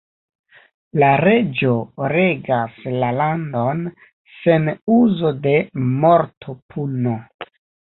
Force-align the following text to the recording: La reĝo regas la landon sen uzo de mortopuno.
La 1.03 1.09
reĝo 1.23 1.75
regas 2.15 2.81
la 3.05 3.11
landon 3.21 3.87
sen 4.41 4.75
uzo 4.99 5.37
de 5.49 5.59
mortopuno. 6.05 7.19